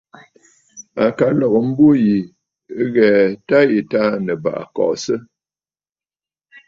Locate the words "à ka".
1.03-1.27